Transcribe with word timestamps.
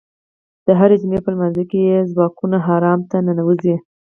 د 0.65 0.67
هرې 0.79 0.95
جمعې 1.01 1.19
په 1.23 1.29
لمانځه 1.33 1.63
کې 1.69 1.79
یې 1.89 1.97
ځواکونه 2.13 2.57
حرم 2.65 2.99
ته 3.09 3.17
ننوځي. 3.27 3.75